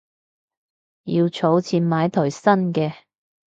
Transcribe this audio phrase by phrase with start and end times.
[1.03, 2.91] 要儲錢買台新嘅